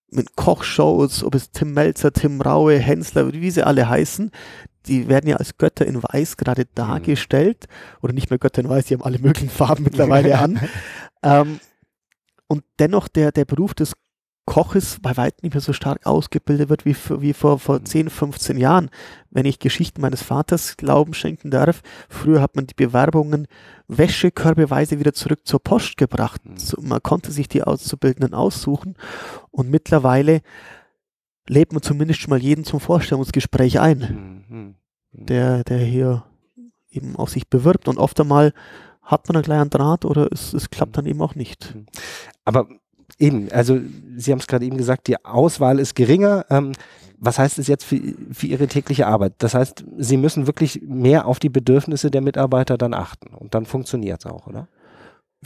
Mit 0.08 0.36
Kochshows, 0.36 1.24
ob 1.24 1.34
es 1.34 1.50
Tim 1.50 1.74
Melzer, 1.74 2.12
Tim 2.12 2.40
Raue, 2.40 2.78
Hensler, 2.78 3.32
wie 3.32 3.50
sie 3.50 3.66
alle 3.66 3.88
heißen, 3.88 4.30
die 4.86 5.08
werden 5.08 5.28
ja 5.28 5.36
als 5.36 5.58
Götter 5.58 5.84
in 5.84 6.02
Weiß 6.02 6.36
gerade 6.36 6.62
mhm. 6.62 6.74
dargestellt. 6.74 7.66
Mhm. 7.68 7.98
Oder 8.02 8.12
nicht 8.12 8.30
mehr 8.30 8.38
Götter 8.38 8.62
in 8.62 8.68
Weiß, 8.68 8.86
die 8.86 8.94
haben 8.94 9.02
alle 9.02 9.18
möglichen 9.18 9.50
Farben 9.50 9.84
mittlerweile 9.84 10.38
an. 10.38 10.60
ähm, 11.22 11.60
und 12.46 12.62
dennoch 12.78 13.08
der, 13.08 13.32
der 13.32 13.44
Beruf 13.44 13.74
des 13.74 13.94
Koches 14.46 14.98
bei 15.02 15.16
weitem 15.16 15.40
nicht 15.42 15.54
mehr 15.54 15.60
so 15.60 15.72
stark 15.72 16.06
ausgebildet 16.06 16.68
wird 16.68 16.84
wie, 16.84 16.96
wie 17.20 17.32
vor, 17.32 17.58
vor 17.58 17.84
10, 17.84 18.08
15 18.08 18.56
Jahren. 18.56 18.90
Wenn 19.30 19.44
ich 19.44 19.58
Geschichten 19.58 20.00
meines 20.00 20.22
Vaters 20.22 20.76
Glauben 20.76 21.14
schenken 21.14 21.50
darf, 21.50 21.82
früher 22.08 22.40
hat 22.40 22.56
man 22.56 22.66
die 22.66 22.74
Bewerbungen 22.74 23.48
wäschekörbeweise 23.88 24.98
wieder 24.98 25.12
zurück 25.12 25.40
zur 25.44 25.60
Post 25.60 25.96
gebracht. 25.96 26.40
Mhm. 26.44 26.56
So, 26.56 26.80
man 26.80 27.02
konnte 27.02 27.32
sich 27.32 27.48
die 27.48 27.64
Auszubildenden 27.64 28.34
aussuchen 28.34 28.94
und 29.50 29.68
mittlerweile 29.68 30.40
lädt 31.48 31.72
man 31.72 31.82
zumindest 31.82 32.20
schon 32.20 32.30
mal 32.30 32.42
jeden 32.42 32.64
zum 32.64 32.80
Vorstellungsgespräch 32.80 33.80
ein. 33.80 34.44
Mhm. 34.48 34.74
der, 35.12 35.64
der 35.64 35.78
hier 35.78 36.24
eben 36.90 37.16
auf 37.16 37.30
sich 37.30 37.48
bewirbt. 37.48 37.88
Und 37.88 37.98
oft 37.98 38.20
einmal 38.20 38.52
hat 39.02 39.28
man 39.28 39.36
einen 39.36 39.44
kleinen 39.44 39.70
Draht 39.70 40.04
oder 40.04 40.28
es, 40.32 40.52
es 40.52 40.70
klappt 40.70 40.96
dann 40.96 41.06
eben 41.06 41.22
auch 41.22 41.34
nicht. 41.34 41.74
Mhm. 41.74 41.86
Aber 42.44 42.68
eben, 43.18 43.50
also 43.52 43.78
Sie 44.16 44.32
haben 44.32 44.38
es 44.38 44.46
gerade 44.46 44.64
eben 44.64 44.78
gesagt, 44.78 45.08
die 45.08 45.24
Auswahl 45.24 45.78
ist 45.78 45.94
geringer. 45.94 46.46
Ähm, 46.50 46.72
was 47.18 47.38
heißt 47.38 47.58
es 47.58 47.66
jetzt 47.66 47.84
für, 47.84 48.00
für 48.32 48.46
Ihre 48.46 48.66
tägliche 48.66 49.06
Arbeit? 49.06 49.34
Das 49.38 49.54
heißt, 49.54 49.84
Sie 49.98 50.16
müssen 50.16 50.46
wirklich 50.46 50.82
mehr 50.82 51.26
auf 51.26 51.38
die 51.38 51.48
Bedürfnisse 51.48 52.10
der 52.10 52.20
Mitarbeiter 52.20 52.76
dann 52.76 52.94
achten 52.94 53.34
und 53.34 53.54
dann 53.54 53.66
funktioniert 53.66 54.24
es 54.24 54.30
auch, 54.30 54.46
oder? 54.46 54.68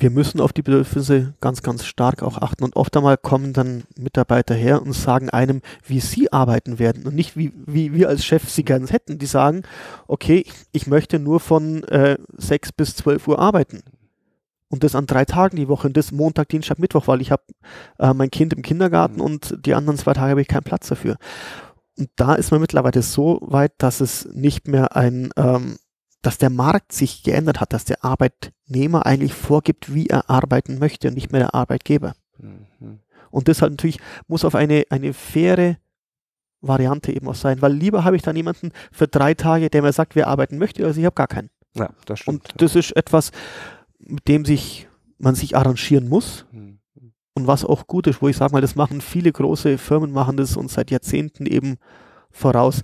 wir 0.00 0.10
müssen 0.10 0.40
auf 0.40 0.52
die 0.52 0.62
Bedürfnisse 0.62 1.34
ganz, 1.40 1.62
ganz 1.62 1.84
stark 1.84 2.22
auch 2.22 2.38
achten. 2.38 2.64
Und 2.64 2.76
oft 2.76 2.96
einmal 2.96 3.16
kommen 3.16 3.52
dann 3.52 3.84
Mitarbeiter 3.96 4.54
her 4.54 4.82
und 4.82 4.92
sagen 4.92 5.30
einem, 5.30 5.62
wie 5.84 6.00
sie 6.00 6.32
arbeiten 6.32 6.78
werden 6.78 7.06
und 7.06 7.14
nicht 7.14 7.36
wie, 7.36 7.52
wie 7.66 7.92
wir 7.92 8.08
als 8.08 8.24
Chef 8.24 8.48
sie 8.48 8.64
gerne 8.64 8.86
hätten. 8.86 9.18
Die 9.18 9.26
sagen, 9.26 9.62
okay, 10.06 10.44
ich 10.72 10.86
möchte 10.86 11.18
nur 11.18 11.40
von 11.40 11.84
äh, 11.84 12.16
6 12.36 12.72
bis 12.72 12.96
12 12.96 13.28
Uhr 13.28 13.38
arbeiten. 13.38 13.82
Und 14.70 14.84
das 14.84 14.94
an 14.94 15.06
drei 15.06 15.24
Tagen 15.24 15.56
die 15.56 15.68
Woche 15.68 15.88
und 15.88 15.96
das 15.96 16.12
Montag, 16.12 16.48
Dienstag, 16.48 16.78
Mittwoch, 16.78 17.08
weil 17.08 17.20
ich 17.20 17.32
habe 17.32 17.42
äh, 17.98 18.14
mein 18.14 18.30
Kind 18.30 18.52
im 18.52 18.62
Kindergarten 18.62 19.16
mhm. 19.16 19.22
und 19.22 19.66
die 19.66 19.74
anderen 19.74 19.98
zwei 19.98 20.14
Tage 20.14 20.30
habe 20.30 20.42
ich 20.42 20.48
keinen 20.48 20.62
Platz 20.62 20.88
dafür. 20.88 21.16
Und 21.98 22.08
da 22.16 22.34
ist 22.34 22.50
man 22.50 22.60
mittlerweile 22.60 23.02
so 23.02 23.40
weit, 23.42 23.72
dass 23.78 24.00
es 24.00 24.26
nicht 24.32 24.68
mehr 24.68 24.96
ein 24.96 25.30
ähm, 25.36 25.76
dass 26.22 26.38
der 26.38 26.50
Markt 26.50 26.92
sich 26.92 27.22
geändert 27.22 27.60
hat, 27.60 27.72
dass 27.72 27.84
der 27.84 28.04
Arbeitnehmer 28.04 29.06
eigentlich 29.06 29.32
vorgibt, 29.32 29.94
wie 29.94 30.06
er 30.06 30.28
arbeiten 30.28 30.78
möchte 30.78 31.08
und 31.08 31.14
nicht 31.14 31.32
mehr 31.32 31.40
der 31.40 31.54
Arbeitgeber. 31.54 32.14
Mhm. 32.38 33.00
Und 33.30 33.48
deshalb 33.48 33.72
natürlich 33.72 34.00
muss 34.26 34.44
auf 34.44 34.54
eine, 34.54 34.84
eine 34.90 35.12
faire 35.14 35.76
Variante 36.60 37.12
eben 37.12 37.28
auch 37.28 37.34
sein, 37.34 37.62
weil 37.62 37.72
lieber 37.72 38.04
habe 38.04 38.16
ich 38.16 38.22
dann 38.22 38.36
jemanden 38.36 38.72
für 38.92 39.08
drei 39.08 39.34
Tage, 39.34 39.70
der 39.70 39.82
mir 39.82 39.92
sagt, 39.92 40.14
wer 40.14 40.26
arbeiten 40.26 40.58
möchte, 40.58 40.84
als 40.84 40.96
ich 40.96 41.04
habe 41.06 41.14
gar 41.14 41.28
keinen. 41.28 41.48
Ja, 41.74 41.90
das 42.04 42.20
stimmt. 42.20 42.50
Und 42.50 42.60
das 42.62 42.74
ist 42.74 42.94
etwas, 42.96 43.30
mit 44.10 44.28
dem 44.28 44.44
sich 44.44 44.88
man 45.18 45.34
sich 45.34 45.56
arrangieren 45.56 46.08
muss. 46.08 46.46
Mhm. 46.52 46.78
Und 47.34 47.46
was 47.46 47.64
auch 47.64 47.86
gut 47.86 48.06
ist, 48.06 48.20
wo 48.22 48.28
ich 48.28 48.36
sage 48.36 48.52
mal, 48.52 48.60
das 48.60 48.74
machen 48.74 49.00
viele 49.00 49.32
große 49.32 49.78
Firmen, 49.78 50.12
machen 50.12 50.36
das 50.36 50.56
uns 50.56 50.74
seit 50.74 50.90
Jahrzehnten 50.90 51.46
eben 51.46 51.76
voraus 52.30 52.82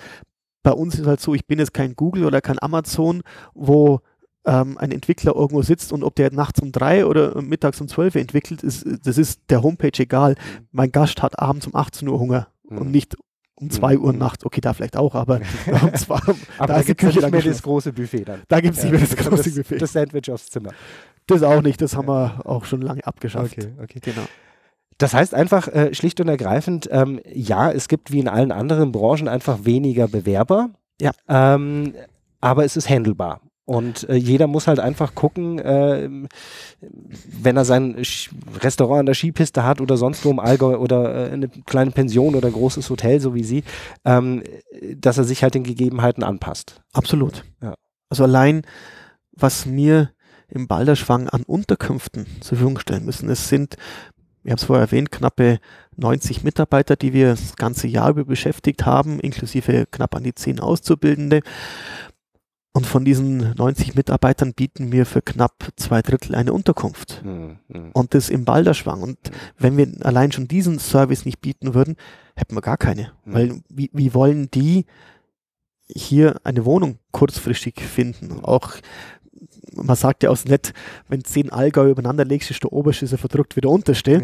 bei 0.67 0.73
uns 0.73 0.99
ist 0.99 1.07
halt 1.07 1.21
so, 1.21 1.33
ich 1.33 1.47
bin 1.47 1.61
jetzt 1.61 1.73
kein 1.73 1.95
Google 1.95 2.25
oder 2.25 2.41
kein 2.41 2.61
Amazon, 2.61 3.23
wo 3.55 4.01
ähm, 4.45 4.77
ein 4.79 4.91
Entwickler 4.91 5.37
irgendwo 5.37 5.63
sitzt 5.63 5.93
und 5.93 6.03
ob 6.03 6.17
der 6.17 6.33
nachts 6.33 6.61
um 6.61 6.73
drei 6.73 7.07
oder 7.07 7.41
mittags 7.41 7.81
um 7.81 7.87
zwölf 7.87 8.17
entwickelt, 8.17 8.65
ist, 8.65 8.85
das 9.05 9.17
ist 9.17 9.43
der 9.49 9.63
Homepage 9.63 9.97
egal. 10.03 10.33
Mhm. 10.33 10.67
Mein 10.73 10.91
Gast 10.91 11.23
hat 11.23 11.39
abends 11.39 11.69
um 11.69 11.77
18 11.77 12.09
Uhr 12.09 12.19
Hunger 12.19 12.49
mhm. 12.69 12.79
und 12.79 12.91
nicht 12.91 13.17
um 13.57 13.71
zwei 13.71 13.99
Uhr 13.99 14.13
nachts, 14.13 14.45
okay, 14.45 14.61
da 14.61 14.75
vielleicht 14.75 14.97
auch, 14.97 15.15
aber 15.15 15.41
um 15.83 15.95
zwei, 15.95 16.17
aber 16.17 16.37
da, 16.59 16.67
da 16.67 16.83
gibt 16.83 17.03
es 17.03 17.15
nicht 17.15 17.31
mehr 17.31 17.43
das 17.43 17.63
große 17.63 17.93
Buffet 17.93 18.25
dann. 18.25 18.43
Da 18.49 18.61
gibt 18.61 18.77
es 18.77 18.83
nicht 18.83 18.93
mehr 18.93 19.01
das 19.01 19.17
große 19.17 19.45
das, 19.45 19.55
Buffet. 19.55 19.79
Das 19.79 19.93
Sandwich 19.93 20.31
aufs 20.31 20.51
Zimmer. 20.51 20.71
Das 21.27 21.43
auch 21.43 21.63
nicht, 21.63 21.81
das 21.81 21.97
haben 21.97 22.09
wir 22.09 22.41
auch 22.45 22.65
schon 22.65 22.83
lange 22.83 23.05
abgeschafft. 23.07 23.59
Okay, 23.59 23.73
okay. 23.83 24.01
Genau. 24.03 24.27
Das 24.99 25.13
heißt 25.13 25.35
einfach 25.35 25.69
äh, 25.69 25.93
schlicht 25.95 26.21
und 26.21 26.29
ergreifend, 26.29 26.89
ähm, 26.91 27.21
ja, 27.31 27.71
es 27.71 27.89
gibt 27.89 28.13
wie 28.13 28.21
in 28.21 28.29
allen 28.29 28.53
anderen 28.53 28.93
Branchen 28.93 29.29
einfach 29.29 29.65
weniger 29.65 30.09
Bewerber. 30.09 30.71
Ja. 31.01 31.13
Ähm, 31.29 31.95
aber 32.41 32.65
es 32.65 32.77
ist 32.77 32.89
handelbar. 32.89 33.41
Und 33.67 34.09
äh, 34.09 34.15
jeder 34.15 34.47
muss 34.47 34.69
halt 34.69 34.79
einfach 34.79 35.17
gucken, 35.17 35.59
äh, 35.59 36.09
wenn 36.81 37.57
er 37.57 37.65
sein 37.65 38.05
Sch 38.05 38.31
Restaurant 38.63 39.01
an 39.01 39.07
der 39.07 39.15
Skipiste 39.15 39.65
hat 39.65 39.81
oder 39.81 39.97
sonst 39.97 40.25
wo 40.25 40.31
im 40.31 40.39
Allgäu 40.39 40.77
oder 40.77 41.31
äh, 41.31 41.33
eine 41.33 41.49
kleine 41.49 41.91
Pension 41.91 42.37
oder 42.37 42.49
großes 42.49 42.89
Hotel, 42.91 43.21
so 43.21 43.35
wie 43.35 43.43
Sie, 43.43 43.65
ähm, 44.05 44.45
dass 44.97 45.19
er 45.19 45.25
sich 45.25 45.43
halt 45.43 45.55
den 45.55 45.65
Gegebenheiten 45.65 46.23
anpasst. 46.23 46.81
Absolut. 46.93 47.45
Ja. 47.61 47.75
Also 48.09 48.23
allein, 48.23 48.63
was 49.33 49.67
mir 49.67 50.11
im 50.49 50.69
Balderschwang 50.69 51.29
an 51.29 51.43
Unterkünften 51.43 52.27
zur 52.41 52.59
Verfügung 52.59 52.79
stellen 52.79 53.05
müssen. 53.05 53.29
Es 53.29 53.49
sind 53.49 53.77
wir 54.47 54.53
haben 54.53 54.59
es 54.59 54.65
vorher 54.65 54.87
erwähnt, 54.87 55.11
knappe 55.11 55.59
90 55.97 56.45
Mitarbeiter, 56.45 56.95
die 56.95 57.13
wir 57.13 57.31
das 57.31 57.57
ganze 57.57 57.89
Jahr 57.89 58.11
über 58.11 58.25
beschäftigt 58.25 58.87
haben, 58.87 59.19
inklusive 59.19 59.87
knapp 59.91 60.15
an 60.15 60.23
die 60.23 60.37
10 60.37 60.61
Auszubildende. 60.61 61.41
Und 62.77 62.85
von 62.85 63.07
diesen 63.07 63.55
90 63.55 63.95
Mitarbeitern 63.95 64.53
bieten 64.53 64.93
wir 64.93 65.07
für 65.07 65.23
knapp 65.23 65.73
zwei 65.77 66.03
Drittel 66.03 66.35
eine 66.35 66.53
Unterkunft. 66.53 67.25
Mhm. 67.25 67.57
Und 67.95 68.13
das 68.13 68.29
im 68.29 68.45
Balderschwang. 68.45 69.01
Und 69.01 69.17
wenn 69.57 69.79
wir 69.79 69.89
allein 70.03 70.31
schon 70.31 70.47
diesen 70.47 70.79
Service 70.79 71.25
nicht 71.25 71.41
bieten 71.41 71.73
würden, 71.73 71.97
hätten 72.35 72.55
wir 72.55 72.61
gar 72.61 72.77
keine. 72.77 73.13
Mhm. 73.25 73.33
Weil 73.33 73.63
wie, 73.71 73.89
wie 73.95 74.13
wollen 74.13 74.51
die 74.51 74.85
hier 75.89 76.37
eine 76.45 76.67
Wohnung 76.67 76.99
kurzfristig 77.13 77.81
finden? 77.81 78.45
Auch 78.45 78.75
man 79.73 79.97
sagt 79.97 80.23
ja 80.23 80.29
aus 80.29 80.45
nett, 80.45 80.75
wenn 81.09 81.25
zehn 81.25 81.49
Allgäu 81.49 81.89
übereinander 81.89 82.27
legst, 82.27 82.51
ist 82.51 82.63
der 82.63 82.75
oberste 82.75 83.07
so 83.07 83.17
verdrückt 83.17 83.57
wie 83.57 83.63
der 83.63 83.71
unterste. 83.71 84.23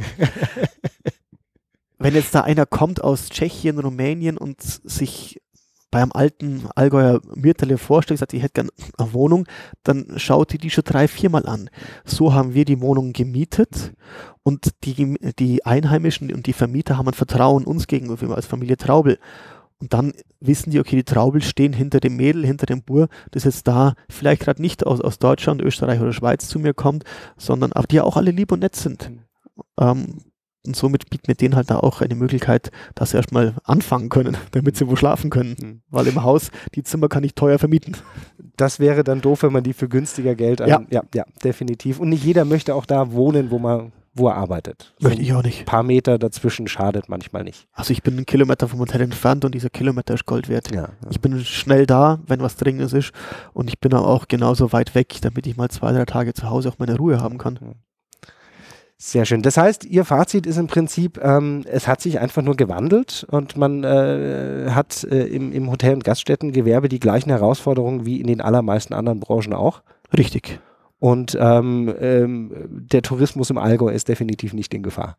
wenn 1.98 2.14
jetzt 2.14 2.34
da 2.34 2.42
einer 2.42 2.66
kommt 2.66 3.02
aus 3.02 3.30
Tschechien, 3.30 3.78
Rumänien 3.78 4.36
und 4.36 4.60
sich 4.60 5.41
bei 5.92 6.02
einem 6.02 6.10
alten 6.12 6.64
Allgäuer 6.74 7.20
Mirtele 7.36 7.78
vorstellt, 7.78 8.18
sagt, 8.18 8.32
ich 8.32 8.42
hätte 8.42 8.54
gerne 8.54 8.70
eine 8.98 9.12
Wohnung, 9.12 9.46
dann 9.84 10.06
schaut 10.16 10.52
die 10.52 10.58
die 10.58 10.70
schon 10.70 10.84
drei, 10.84 11.06
viermal 11.06 11.46
an. 11.46 11.70
So 12.04 12.34
haben 12.34 12.54
wir 12.54 12.64
die 12.64 12.80
Wohnung 12.80 13.12
gemietet 13.12 13.92
und 14.42 14.70
die, 14.84 15.16
die 15.38 15.64
Einheimischen 15.64 16.32
und 16.32 16.46
die 16.46 16.54
Vermieter 16.54 16.96
haben 16.96 17.08
ein 17.08 17.14
Vertrauen 17.14 17.64
uns 17.64 17.86
gegenüber 17.86 18.34
als 18.34 18.46
Familie 18.46 18.78
Traubel. 18.78 19.18
Und 19.78 19.92
dann 19.92 20.14
wissen 20.40 20.70
die, 20.70 20.80
okay, 20.80 20.96
die 20.96 21.04
Traubel 21.04 21.42
stehen 21.42 21.74
hinter 21.74 22.00
dem 22.00 22.16
Mädel, 22.16 22.46
hinter 22.46 22.66
dem 22.66 22.82
Bur, 22.82 23.08
das 23.32 23.44
jetzt 23.44 23.68
da 23.68 23.94
vielleicht 24.08 24.40
gerade 24.42 24.62
nicht 24.62 24.86
aus, 24.86 25.00
aus 25.00 25.18
Deutschland, 25.18 25.60
Österreich 25.60 26.00
oder 26.00 26.12
Schweiz 26.12 26.48
zu 26.48 26.58
mir 26.58 26.72
kommt, 26.72 27.04
sondern 27.36 27.72
aber 27.72 27.86
die 27.86 27.96
ja 27.96 28.04
auch 28.04 28.16
alle 28.16 28.30
lieb 28.30 28.50
und 28.50 28.60
nett 28.60 28.76
sind. 28.76 29.10
Mhm. 29.10 29.20
Ähm, 29.78 30.18
und 30.66 30.76
somit 30.76 31.10
bieten 31.10 31.26
wir 31.26 31.34
denen 31.34 31.56
halt 31.56 31.70
da 31.70 31.78
auch 31.78 32.00
eine 32.00 32.14
Möglichkeit, 32.14 32.70
dass 32.94 33.10
sie 33.10 33.16
erstmal 33.16 33.54
anfangen 33.64 34.08
können, 34.08 34.36
damit 34.52 34.76
sie 34.76 34.88
wo 34.88 34.96
schlafen 34.96 35.30
können. 35.30 35.56
Mhm. 35.60 35.82
Weil 35.90 36.06
im 36.06 36.22
Haus, 36.22 36.50
die 36.74 36.82
Zimmer 36.82 37.08
kann 37.08 37.24
ich 37.24 37.34
teuer 37.34 37.58
vermieten. 37.58 37.96
Das 38.56 38.78
wäre 38.78 39.02
dann 39.04 39.20
doof, 39.20 39.42
wenn 39.42 39.52
man 39.52 39.64
die 39.64 39.72
für 39.72 39.88
günstiger 39.88 40.34
Geld 40.34 40.60
an. 40.60 40.68
Ja, 40.68 40.82
ja, 40.90 41.02
ja 41.14 41.24
definitiv. 41.42 41.98
Und 41.98 42.10
nicht 42.10 42.24
jeder 42.24 42.44
möchte 42.44 42.74
auch 42.74 42.86
da 42.86 43.12
wohnen, 43.12 43.50
wo 43.50 43.58
man 43.58 43.92
wo 44.14 44.28
er 44.28 44.36
arbeitet. 44.36 44.94
Möchte 45.00 45.18
so 45.18 45.22
ich 45.22 45.32
auch 45.32 45.42
nicht. 45.42 45.60
Ein 45.60 45.64
paar 45.64 45.82
Meter 45.82 46.18
dazwischen 46.18 46.68
schadet 46.68 47.08
manchmal 47.08 47.44
nicht. 47.44 47.66
Also 47.72 47.92
ich 47.92 48.02
bin 48.02 48.14
einen 48.14 48.26
Kilometer 48.26 48.68
vom 48.68 48.78
Hotel 48.80 49.00
entfernt 49.00 49.44
und 49.44 49.54
dieser 49.54 49.70
Kilometer 49.70 50.14
ist 50.14 50.26
Gold 50.26 50.48
wert. 50.48 50.70
Ja, 50.70 50.82
ja. 50.82 50.88
Ich 51.10 51.20
bin 51.20 51.42
schnell 51.44 51.86
da, 51.86 52.20
wenn 52.26 52.40
was 52.40 52.56
Dringendes 52.56 52.92
ist 52.92 53.12
und 53.54 53.68
ich 53.68 53.80
bin 53.80 53.94
auch 53.94 54.28
genauso 54.28 54.72
weit 54.72 54.94
weg, 54.94 55.16
damit 55.22 55.46
ich 55.46 55.56
mal 55.56 55.70
zwei, 55.70 55.92
drei 55.92 56.04
Tage 56.04 56.34
zu 56.34 56.50
Hause 56.50 56.68
auch 56.68 56.78
meine 56.78 56.96
Ruhe 56.96 57.20
haben 57.20 57.38
kann. 57.38 57.58
Sehr 59.04 59.24
schön. 59.24 59.42
Das 59.42 59.56
heißt, 59.56 59.84
Ihr 59.84 60.04
Fazit 60.04 60.46
ist 60.46 60.58
im 60.58 60.68
Prinzip, 60.68 61.18
ähm, 61.20 61.64
es 61.66 61.88
hat 61.88 62.00
sich 62.00 62.20
einfach 62.20 62.40
nur 62.40 62.54
gewandelt 62.54 63.26
und 63.28 63.56
man 63.56 63.82
äh, 63.82 64.68
hat 64.70 65.02
äh, 65.02 65.24
im, 65.24 65.50
im 65.50 65.72
Hotel- 65.72 65.94
und 65.94 66.04
Gaststättengewerbe 66.04 66.88
die 66.88 67.00
gleichen 67.00 67.30
Herausforderungen 67.30 68.06
wie 68.06 68.20
in 68.20 68.28
den 68.28 68.40
allermeisten 68.40 68.94
anderen 68.94 69.18
Branchen 69.18 69.54
auch. 69.54 69.82
Richtig. 70.16 70.60
Und 71.00 71.36
ähm, 71.40 71.92
ähm, 71.98 72.52
der 72.68 73.02
Tourismus 73.02 73.50
im 73.50 73.58
Allgäu 73.58 73.90
ist 73.90 74.06
definitiv 74.06 74.52
nicht 74.52 74.72
in 74.72 74.84
Gefahr. 74.84 75.16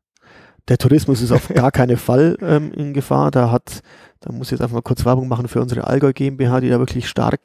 Der 0.69 0.77
Tourismus 0.77 1.21
ist 1.21 1.31
auf 1.31 1.49
gar 1.49 1.71
keinen 1.71 1.97
Fall 1.97 2.37
ähm, 2.41 2.71
in 2.71 2.93
Gefahr. 2.93 3.31
Da 3.31 3.51
hat, 3.51 3.81
da 4.21 4.31
muss 4.31 4.47
ich 4.47 4.51
jetzt 4.51 4.61
einfach 4.61 4.75
mal 4.75 4.81
kurz 4.81 5.03
Werbung 5.03 5.27
machen 5.27 5.49
für 5.49 5.61
unsere 5.61 5.85
Allgäu 5.87 6.13
GmbH, 6.13 6.61
die 6.61 6.69
da 6.69 6.79
wirklich 6.79 7.09
stark 7.09 7.41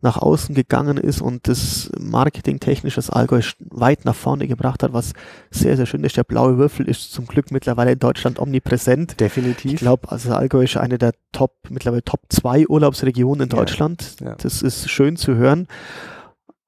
nach 0.00 0.16
außen 0.16 0.54
gegangen 0.54 0.96
ist 0.96 1.20
und 1.20 1.48
das 1.48 1.90
marketingtechnisch 1.98 2.94
das 2.94 3.10
Allgäu 3.10 3.40
weit 3.58 4.04
nach 4.04 4.14
vorne 4.14 4.46
gebracht 4.46 4.84
hat, 4.84 4.92
was 4.92 5.12
sehr, 5.50 5.76
sehr 5.76 5.86
schön 5.86 6.04
ist. 6.04 6.16
Der 6.16 6.22
blaue 6.22 6.56
Würfel 6.56 6.88
ist 6.88 7.12
zum 7.12 7.26
Glück 7.26 7.50
mittlerweile 7.50 7.92
in 7.92 7.98
Deutschland 7.98 8.38
omnipräsent. 8.38 9.18
Definitiv. 9.18 9.72
Ich 9.72 9.80
glaube, 9.80 10.10
also 10.12 10.32
Allgäu 10.32 10.62
ist 10.62 10.76
eine 10.76 10.98
der 10.98 11.14
Top, 11.32 11.56
mittlerweile 11.68 12.04
Top 12.04 12.20
2 12.28 12.68
Urlaubsregionen 12.68 13.44
in 13.44 13.48
Deutschland. 13.48 14.20
Ja, 14.20 14.28
ja. 14.28 14.34
Das 14.36 14.62
ist 14.62 14.88
schön 14.88 15.16
zu 15.16 15.34
hören. 15.34 15.66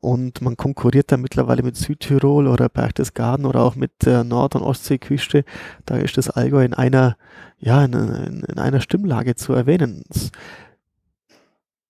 Und 0.04 0.42
man 0.42 0.58
konkurriert 0.58 1.10
da 1.10 1.16
mittlerweile 1.16 1.62
mit 1.62 1.76
Südtirol 1.76 2.46
oder 2.46 2.68
Berchtesgaden 2.68 3.46
oder 3.46 3.60
auch 3.62 3.74
mit 3.74 4.04
der 4.04 4.22
Nord- 4.22 4.54
und 4.54 4.60
Ostseeküste. 4.60 5.46
Da 5.86 5.96
ist 5.96 6.18
das 6.18 6.28
Allgäu 6.28 6.62
in 6.62 6.74
einer, 6.74 7.16
ja, 7.58 7.82
in, 7.82 7.94
in, 7.94 8.42
in 8.42 8.58
einer 8.58 8.82
Stimmlage 8.82 9.34
zu 9.34 9.54
erwähnen. 9.54 10.04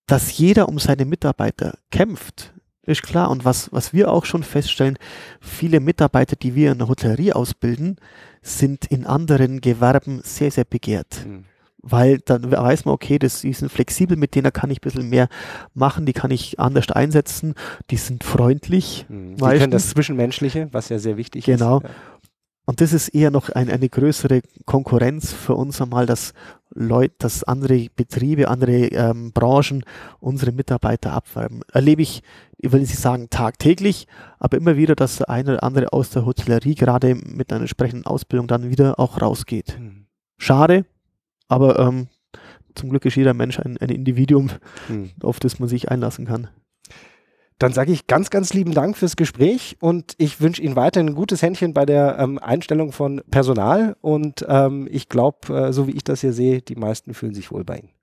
Dass 0.07 0.37
jeder 0.37 0.69
um 0.69 0.79
seine 0.79 1.03
Mitarbeiter 1.03 1.77
kämpft, 1.91 2.53
ist 2.83 3.03
klar. 3.03 3.29
Und 3.29 3.43
was, 3.43 3.73
was 3.73 3.91
wir 3.91 4.09
auch 4.09 4.23
schon 4.23 4.43
feststellen, 4.43 4.97
viele 5.41 5.81
Mitarbeiter, 5.81 6.37
die 6.37 6.55
wir 6.55 6.71
in 6.71 6.77
der 6.77 6.87
Hotellerie 6.87 7.33
ausbilden, 7.33 7.97
sind 8.41 8.85
in 8.85 9.05
anderen 9.05 9.59
Gewerben 9.59 10.21
sehr, 10.23 10.51
sehr 10.51 10.63
begehrt. 10.63 11.25
Mhm 11.27 11.43
weil 11.87 12.17
dann 12.17 12.51
weiß 12.51 12.85
man, 12.85 12.93
okay, 12.93 13.19
das, 13.19 13.41
die 13.41 13.53
sind 13.53 13.71
flexibel, 13.71 14.17
mit 14.17 14.33
denen 14.33 14.51
kann 14.51 14.71
ich 14.71 14.79
ein 14.79 14.81
bisschen 14.81 15.09
mehr 15.09 15.27
machen, 15.75 16.07
die 16.07 16.13
kann 16.13 16.31
ich 16.31 16.59
anders 16.59 16.91
einsetzen, 16.91 17.53
die 17.91 17.97
sind 17.97 18.23
freundlich. 18.23 19.05
Mhm. 19.07 19.35
Die 19.35 19.43
können 19.43 19.71
das 19.71 19.91
Zwischenmenschliche, 19.91 20.67
was 20.71 20.89
ja 20.89 20.97
sehr 20.97 21.15
wichtig 21.15 21.45
genau. 21.45 21.77
ist. 21.77 21.83
Genau. 21.83 21.95
Und 22.67 22.81
das 22.81 22.93
ist 22.93 23.09
eher 23.09 23.29
noch 23.29 23.49
ein, 23.49 23.69
eine 23.69 23.87
größere 23.87 24.41
Konkurrenz 24.65 25.31
für 25.31 25.53
uns 25.53 25.79
einmal, 25.79 26.07
dass 26.07 26.33
Leute, 26.73 27.13
dass 27.19 27.43
andere 27.43 27.87
Betriebe, 27.95 28.47
andere 28.47 28.87
ähm, 28.87 29.31
Branchen 29.31 29.83
unsere 30.19 30.51
Mitarbeiter 30.51 31.13
abwerben. 31.13 31.61
Erlebe 31.71 32.01
ich, 32.01 32.23
ich 32.57 32.71
will 32.71 32.79
nicht 32.79 32.97
sagen 32.97 33.29
tagtäglich, 33.29 34.07
aber 34.39 34.57
immer 34.57 34.75
wieder, 34.75 34.95
dass 34.95 35.17
der 35.17 35.29
eine 35.29 35.53
oder 35.53 35.63
andere 35.63 35.93
aus 35.93 36.09
der 36.09 36.25
Hotellerie 36.25 36.73
gerade 36.73 37.13
mit 37.13 37.51
einer 37.51 37.61
entsprechenden 37.61 38.07
Ausbildung 38.07 38.47
dann 38.47 38.71
wieder 38.71 38.99
auch 38.99 39.21
rausgeht. 39.21 39.77
Mhm. 39.79 40.07
Schade, 40.39 40.85
aber 41.47 41.79
ähm, 41.79 42.07
zum 42.75 42.89
Glück 42.89 43.05
ist 43.05 43.15
jeder 43.15 43.33
Mensch 43.33 43.59
ein, 43.59 43.77
ein 43.77 43.89
Individuum, 43.89 44.51
mhm. 44.89 45.11
auf 45.21 45.39
das 45.39 45.59
man 45.59 45.69
sich 45.69 45.89
einlassen 45.89 46.25
kann. 46.25 46.49
Dann 47.57 47.71
sage 47.71 47.93
ich 47.93 48.07
ganz, 48.07 48.29
ganz 48.29 48.53
lieben 48.53 48.73
Dank 48.73 48.97
fürs 48.97 49.15
Gespräch 49.15 49.77
und 49.79 50.13
ich 50.17 50.41
wünsche 50.41 50.61
Ihnen 50.61 50.75
weiterhin 50.75 51.09
ein 51.09 51.15
gutes 51.15 51.41
Händchen 51.41 51.73
bei 51.73 51.85
der 51.85 52.19
ähm, 52.19 52.37
Einstellung 52.37 52.91
von 52.91 53.21
Personal 53.31 53.95
und 54.01 54.45
ähm, 54.49 54.89
ich 54.91 55.07
glaube, 55.07 55.67
äh, 55.67 55.73
so 55.73 55.87
wie 55.87 55.93
ich 55.93 56.03
das 56.03 56.19
hier 56.19 56.33
sehe, 56.33 56.61
die 56.61 56.75
meisten 56.75 57.13
fühlen 57.13 57.33
sich 57.33 57.51
wohl 57.51 57.63
bei 57.63 57.77
Ihnen. 57.77 57.94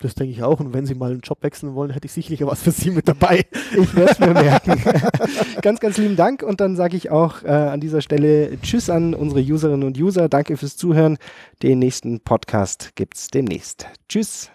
Das 0.00 0.14
denke 0.14 0.32
ich 0.32 0.42
auch. 0.42 0.60
Und 0.60 0.72
wenn 0.72 0.86
Sie 0.86 0.94
mal 0.94 1.10
einen 1.10 1.20
Job 1.20 1.42
wechseln 1.42 1.74
wollen, 1.74 1.90
hätte 1.90 2.06
ich 2.06 2.12
sicherlich 2.12 2.46
was 2.46 2.62
für 2.62 2.70
Sie 2.70 2.90
mit 2.90 3.08
dabei. 3.08 3.44
Ich 3.76 3.94
werde 3.96 4.12
es 4.12 4.18
mir 4.20 4.32
merken. 4.32 4.80
ganz, 5.62 5.80
ganz 5.80 5.98
lieben 5.98 6.14
Dank. 6.14 6.42
Und 6.42 6.60
dann 6.60 6.76
sage 6.76 6.96
ich 6.96 7.10
auch 7.10 7.42
äh, 7.42 7.48
an 7.48 7.80
dieser 7.80 8.00
Stelle 8.00 8.60
Tschüss 8.62 8.90
an 8.90 9.14
unsere 9.14 9.40
Userinnen 9.40 9.86
und 9.86 9.98
User. 9.98 10.28
Danke 10.28 10.56
fürs 10.56 10.76
Zuhören. 10.76 11.18
Den 11.62 11.80
nächsten 11.80 12.20
Podcast 12.20 12.92
gibt 12.94 13.16
es 13.16 13.28
demnächst. 13.28 13.86
Tschüss. 14.08 14.50